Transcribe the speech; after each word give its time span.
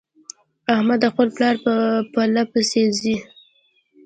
احمد 0.73 0.99
د 1.01 1.05
خپل 1.13 1.27
پلار 1.35 1.55
په 1.63 1.73
پله 2.13 2.43
پسې 2.51 2.83
ځي. 2.99 3.15